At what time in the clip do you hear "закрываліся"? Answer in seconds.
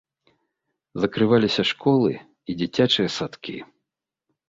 1.03-1.63